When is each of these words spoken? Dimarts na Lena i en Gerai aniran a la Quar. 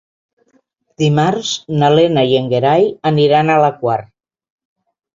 Dimarts 1.03 1.51
na 1.83 1.91
Lena 1.97 2.25
i 2.33 2.35
en 2.41 2.51
Gerai 2.57 2.91
aniran 3.13 3.55
a 3.59 3.63
la 3.69 3.73
Quar. 3.85 4.03